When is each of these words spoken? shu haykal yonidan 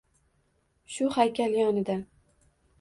shu 0.95 1.11
haykal 1.19 1.55
yonidan 1.61 2.05